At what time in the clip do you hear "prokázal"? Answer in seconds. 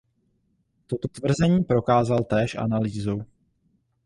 1.63-2.23